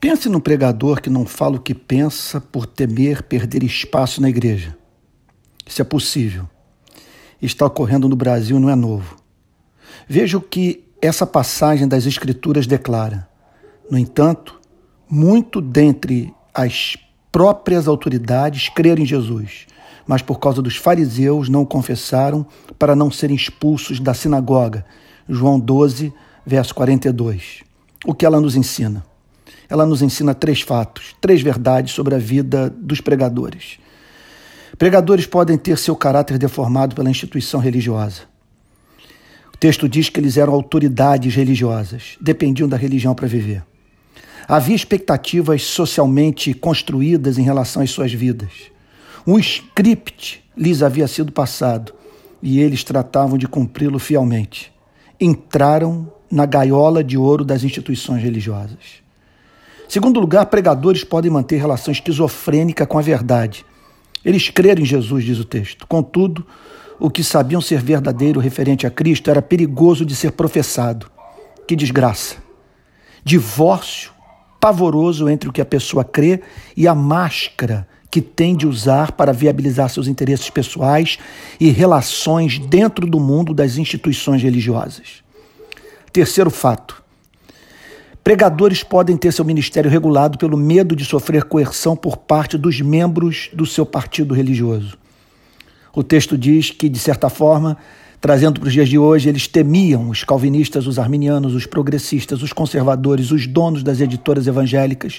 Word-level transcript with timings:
Pense 0.00 0.30
num 0.30 0.40
pregador 0.40 1.02
que 1.02 1.10
não 1.10 1.26
fala 1.26 1.56
o 1.56 1.60
que 1.60 1.74
pensa 1.74 2.40
por 2.40 2.64
temer 2.64 3.22
perder 3.22 3.62
espaço 3.62 4.22
na 4.22 4.30
igreja. 4.30 4.74
Isso 5.66 5.82
é 5.82 5.84
possível. 5.84 6.48
Está 7.40 7.66
ocorrendo 7.66 8.08
no 8.08 8.16
Brasil, 8.16 8.58
não 8.58 8.70
é 8.70 8.74
novo. 8.74 9.16
Veja 10.08 10.38
o 10.38 10.40
que 10.40 10.84
essa 11.02 11.26
passagem 11.26 11.86
das 11.86 12.06
Escrituras 12.06 12.66
declara. 12.66 13.28
No 13.90 13.98
entanto, 13.98 14.58
muito 15.06 15.60
dentre 15.60 16.32
as 16.54 16.96
próprias 17.30 17.86
autoridades 17.86 18.70
creram 18.70 19.02
em 19.02 19.06
Jesus, 19.06 19.66
mas 20.06 20.22
por 20.22 20.40
causa 20.40 20.62
dos 20.62 20.76
fariseus 20.76 21.50
não 21.50 21.66
confessaram 21.66 22.46
para 22.78 22.96
não 22.96 23.10
serem 23.10 23.36
expulsos 23.36 24.00
da 24.00 24.14
sinagoga. 24.14 24.82
João 25.28 25.60
12, 25.60 26.10
verso 26.46 26.74
42. 26.74 27.62
O 28.06 28.14
que 28.14 28.24
ela 28.24 28.40
nos 28.40 28.56
ensina? 28.56 29.09
Ela 29.70 29.86
nos 29.86 30.02
ensina 30.02 30.34
três 30.34 30.60
fatos, 30.60 31.14
três 31.20 31.40
verdades 31.40 31.94
sobre 31.94 32.16
a 32.16 32.18
vida 32.18 32.68
dos 32.68 33.00
pregadores. 33.00 33.78
Pregadores 34.76 35.26
podem 35.26 35.56
ter 35.56 35.78
seu 35.78 35.94
caráter 35.94 36.36
deformado 36.36 36.94
pela 36.94 37.08
instituição 37.08 37.60
religiosa. 37.60 38.22
O 39.54 39.56
texto 39.56 39.88
diz 39.88 40.08
que 40.08 40.18
eles 40.18 40.36
eram 40.36 40.52
autoridades 40.52 41.34
religiosas, 41.34 42.16
dependiam 42.20 42.68
da 42.68 42.76
religião 42.76 43.14
para 43.14 43.28
viver. 43.28 43.62
Havia 44.48 44.74
expectativas 44.74 45.62
socialmente 45.62 46.52
construídas 46.52 47.38
em 47.38 47.42
relação 47.42 47.82
às 47.82 47.90
suas 47.90 48.12
vidas. 48.12 48.50
Um 49.24 49.38
script 49.38 50.42
lhes 50.56 50.82
havia 50.82 51.06
sido 51.06 51.30
passado 51.30 51.94
e 52.42 52.58
eles 52.58 52.82
tratavam 52.82 53.38
de 53.38 53.46
cumpri-lo 53.46 53.98
fielmente. 53.98 54.72
Entraram 55.20 56.10
na 56.30 56.46
gaiola 56.46 57.04
de 57.04 57.16
ouro 57.16 57.44
das 57.44 57.62
instituições 57.62 58.22
religiosas. 58.22 59.00
Segundo 59.90 60.20
lugar, 60.20 60.46
pregadores 60.46 61.02
podem 61.02 61.32
manter 61.32 61.56
relação 61.56 61.90
esquizofrênica 61.90 62.86
com 62.86 62.96
a 62.96 63.02
verdade. 63.02 63.66
Eles 64.24 64.48
creram 64.48 64.82
em 64.82 64.84
Jesus, 64.84 65.24
diz 65.24 65.40
o 65.40 65.44
texto. 65.44 65.84
Contudo, 65.84 66.46
o 67.00 67.10
que 67.10 67.24
sabiam 67.24 67.60
ser 67.60 67.82
verdadeiro 67.82 68.38
referente 68.38 68.86
a 68.86 68.90
Cristo 68.90 69.32
era 69.32 69.42
perigoso 69.42 70.06
de 70.06 70.14
ser 70.14 70.30
professado. 70.30 71.10
Que 71.66 71.74
desgraça! 71.74 72.36
Divórcio 73.24 74.12
pavoroso 74.60 75.28
entre 75.28 75.48
o 75.48 75.52
que 75.52 75.60
a 75.60 75.66
pessoa 75.66 76.04
crê 76.04 76.40
e 76.76 76.86
a 76.86 76.94
máscara 76.94 77.88
que 78.08 78.20
tem 78.20 78.54
de 78.54 78.68
usar 78.68 79.10
para 79.10 79.32
viabilizar 79.32 79.90
seus 79.90 80.06
interesses 80.06 80.48
pessoais 80.50 81.18
e 81.58 81.68
relações 81.68 82.60
dentro 82.60 83.08
do 83.08 83.18
mundo 83.18 83.52
das 83.52 83.76
instituições 83.76 84.40
religiosas. 84.40 85.24
Terceiro 86.12 86.48
fato: 86.48 87.02
pregadores 88.30 88.84
podem 88.84 89.16
ter 89.16 89.32
seu 89.32 89.44
ministério 89.44 89.90
regulado 89.90 90.38
pelo 90.38 90.56
medo 90.56 90.94
de 90.94 91.04
sofrer 91.04 91.42
coerção 91.42 91.96
por 91.96 92.16
parte 92.16 92.56
dos 92.56 92.80
membros 92.80 93.50
do 93.52 93.66
seu 93.66 93.84
partido 93.84 94.32
religioso. 94.32 94.96
O 95.92 96.04
texto 96.04 96.38
diz 96.38 96.70
que, 96.70 96.88
de 96.88 97.00
certa 97.00 97.28
forma, 97.28 97.76
trazendo 98.20 98.60
para 98.60 98.68
os 98.68 98.72
dias 98.72 98.88
de 98.88 98.96
hoje, 98.96 99.28
eles 99.28 99.48
temiam 99.48 100.10
os 100.10 100.22
calvinistas, 100.22 100.86
os 100.86 100.96
arminianos, 100.96 101.56
os 101.56 101.66
progressistas, 101.66 102.40
os 102.40 102.52
conservadores, 102.52 103.32
os 103.32 103.48
donos 103.48 103.82
das 103.82 104.00
editoras 104.00 104.46
evangélicas, 104.46 105.18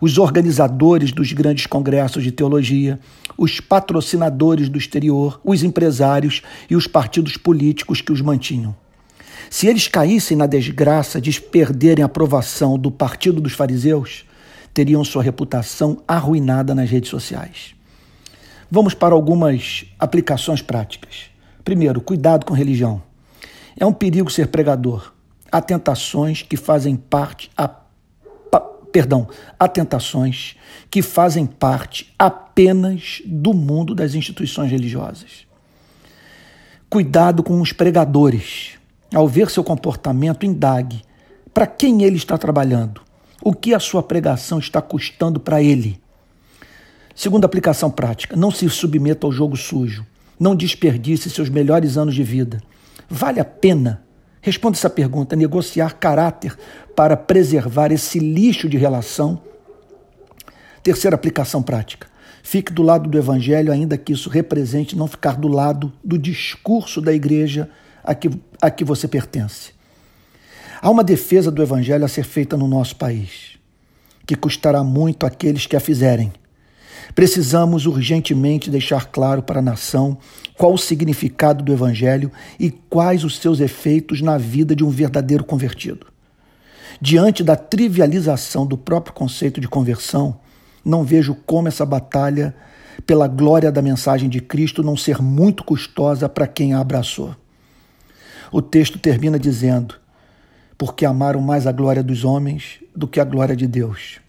os 0.00 0.18
organizadores 0.18 1.12
dos 1.12 1.32
grandes 1.32 1.64
congressos 1.64 2.24
de 2.24 2.32
teologia, 2.32 2.98
os 3.36 3.60
patrocinadores 3.60 4.68
do 4.68 4.78
exterior, 4.78 5.40
os 5.44 5.62
empresários 5.62 6.42
e 6.68 6.74
os 6.74 6.88
partidos 6.88 7.36
políticos 7.36 8.00
que 8.00 8.10
os 8.10 8.20
mantinham. 8.20 8.74
Se 9.50 9.66
eles 9.66 9.88
caíssem 9.88 10.36
na 10.36 10.46
desgraça 10.46 11.20
de 11.20 11.40
perderem 11.40 12.02
a 12.02 12.06
aprovação 12.06 12.78
do 12.78 12.90
partido 12.90 13.40
dos 13.40 13.52
fariseus, 13.52 14.24
teriam 14.72 15.04
sua 15.04 15.22
reputação 15.22 16.02
arruinada 16.06 16.74
nas 16.74 16.90
redes 16.90 17.10
sociais. 17.10 17.74
Vamos 18.70 18.94
para 18.94 19.14
algumas 19.14 19.86
aplicações 19.98 20.60
práticas. 20.60 21.30
Primeiro, 21.64 22.00
cuidado 22.00 22.44
com 22.44 22.54
religião. 22.54 23.02
É 23.78 23.84
um 23.86 23.92
perigo 23.92 24.30
ser 24.30 24.48
pregador. 24.48 25.12
Há 25.50 25.60
tentações 25.60 26.42
que 26.42 26.56
fazem 26.56 26.96
parte 26.96 27.50
a 27.56 27.68
perdão, 28.92 29.28
há 29.58 29.68
tentações 29.68 30.56
que 30.90 31.02
fazem 31.02 31.46
parte 31.46 32.12
apenas 32.18 33.22
do 33.24 33.52
mundo 33.52 33.94
das 33.94 34.14
instituições 34.14 34.70
religiosas. 34.70 35.46
Cuidado 36.88 37.42
com 37.42 37.60
os 37.60 37.72
pregadores. 37.72 38.77
Ao 39.14 39.26
ver 39.26 39.50
seu 39.50 39.64
comportamento, 39.64 40.44
indague 40.44 41.02
para 41.54 41.66
quem 41.66 42.02
ele 42.02 42.16
está 42.16 42.36
trabalhando, 42.36 43.00
o 43.42 43.54
que 43.54 43.74
a 43.74 43.80
sua 43.80 44.02
pregação 44.02 44.58
está 44.58 44.82
custando 44.82 45.40
para 45.40 45.62
ele. 45.62 46.00
Segunda 47.14 47.46
aplicação 47.46 47.90
prática: 47.90 48.36
não 48.36 48.50
se 48.50 48.68
submeta 48.68 49.26
ao 49.26 49.32
jogo 49.32 49.56
sujo, 49.56 50.06
não 50.38 50.54
desperdice 50.54 51.30
seus 51.30 51.48
melhores 51.48 51.96
anos 51.96 52.14
de 52.14 52.22
vida. 52.22 52.62
Vale 53.08 53.40
a 53.40 53.44
pena? 53.44 54.04
Responda 54.42 54.76
essa 54.76 54.90
pergunta: 54.90 55.34
negociar 55.34 55.94
caráter 55.94 56.56
para 56.94 57.16
preservar 57.16 57.90
esse 57.90 58.18
lixo 58.18 58.68
de 58.68 58.76
relação? 58.76 59.40
Terceira 60.82 61.16
aplicação 61.16 61.62
prática: 61.62 62.06
fique 62.42 62.72
do 62.72 62.82
lado 62.82 63.08
do 63.08 63.18
evangelho, 63.18 63.72
ainda 63.72 63.96
que 63.96 64.12
isso 64.12 64.28
represente 64.28 64.94
não 64.94 65.08
ficar 65.08 65.36
do 65.36 65.48
lado 65.48 65.92
do 66.04 66.18
discurso 66.18 67.00
da 67.00 67.12
igreja 67.12 67.68
a 68.08 68.14
que, 68.14 68.30
a 68.62 68.70
que 68.70 68.84
você 68.84 69.06
pertence. 69.06 69.72
Há 70.80 70.88
uma 70.88 71.04
defesa 71.04 71.50
do 71.50 71.62
Evangelho 71.62 72.06
a 72.06 72.08
ser 72.08 72.24
feita 72.24 72.56
no 72.56 72.66
nosso 72.66 72.96
país, 72.96 73.58
que 74.26 74.34
custará 74.34 74.82
muito 74.82 75.26
àqueles 75.26 75.66
que 75.66 75.76
a 75.76 75.80
fizerem. 75.80 76.32
Precisamos 77.14 77.84
urgentemente 77.84 78.70
deixar 78.70 79.06
claro 79.06 79.42
para 79.42 79.58
a 79.58 79.62
nação 79.62 80.16
qual 80.56 80.72
o 80.72 80.78
significado 80.78 81.62
do 81.62 81.70
Evangelho 81.70 82.32
e 82.58 82.70
quais 82.70 83.24
os 83.24 83.36
seus 83.36 83.60
efeitos 83.60 84.22
na 84.22 84.38
vida 84.38 84.74
de 84.74 84.82
um 84.82 84.88
verdadeiro 84.88 85.44
convertido. 85.44 86.06
Diante 87.02 87.44
da 87.44 87.56
trivialização 87.56 88.66
do 88.66 88.78
próprio 88.78 89.12
conceito 89.12 89.60
de 89.60 89.68
conversão, 89.68 90.40
não 90.82 91.04
vejo 91.04 91.34
como 91.44 91.68
essa 91.68 91.84
batalha 91.84 92.54
pela 93.06 93.28
glória 93.28 93.70
da 93.70 93.82
mensagem 93.82 94.30
de 94.30 94.40
Cristo 94.40 94.82
não 94.82 94.96
ser 94.96 95.20
muito 95.20 95.62
custosa 95.62 96.26
para 96.26 96.46
quem 96.46 96.72
a 96.72 96.80
abraçou. 96.80 97.36
O 98.50 98.62
texto 98.62 98.98
termina 98.98 99.38
dizendo: 99.38 99.96
Porque 100.76 101.04
amaram 101.04 101.40
mais 101.40 101.66
a 101.66 101.72
glória 101.72 102.02
dos 102.02 102.24
homens 102.24 102.82
do 102.94 103.06
que 103.06 103.20
a 103.20 103.24
glória 103.24 103.56
de 103.56 103.66
Deus. 103.66 104.20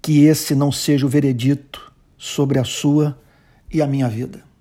Que 0.00 0.24
esse 0.24 0.54
não 0.54 0.72
seja 0.72 1.06
o 1.06 1.08
veredito 1.08 1.92
sobre 2.18 2.58
a 2.58 2.64
sua 2.64 3.18
e 3.70 3.80
a 3.80 3.86
minha 3.86 4.08
vida. 4.08 4.51